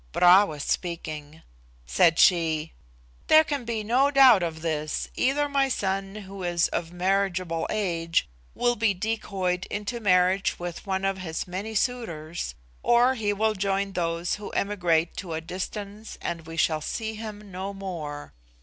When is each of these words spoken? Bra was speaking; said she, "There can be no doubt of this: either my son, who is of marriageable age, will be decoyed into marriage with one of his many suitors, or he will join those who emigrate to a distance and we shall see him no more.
Bra 0.13 0.45
was 0.45 0.63
speaking; 0.63 1.43
said 1.85 2.17
she, 2.17 2.73
"There 3.27 3.43
can 3.43 3.65
be 3.65 3.83
no 3.83 4.09
doubt 4.09 4.41
of 4.41 4.63
this: 4.63 5.07
either 5.15 5.47
my 5.47 5.69
son, 5.69 6.15
who 6.15 6.41
is 6.41 6.67
of 6.69 6.91
marriageable 6.91 7.67
age, 7.69 8.27
will 8.55 8.75
be 8.75 8.95
decoyed 8.95 9.67
into 9.67 9.99
marriage 9.99 10.57
with 10.57 10.87
one 10.87 11.05
of 11.05 11.19
his 11.19 11.47
many 11.47 11.75
suitors, 11.75 12.55
or 12.81 13.13
he 13.13 13.31
will 13.31 13.53
join 13.53 13.91
those 13.93 14.37
who 14.41 14.49
emigrate 14.53 15.15
to 15.17 15.33
a 15.35 15.39
distance 15.39 16.17
and 16.19 16.47
we 16.47 16.57
shall 16.57 16.81
see 16.81 17.13
him 17.13 17.51
no 17.51 17.71
more. 17.71 18.33